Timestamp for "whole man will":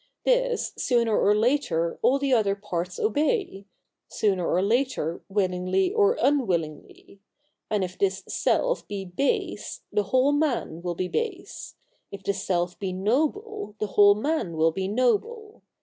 10.05-10.95, 13.93-14.71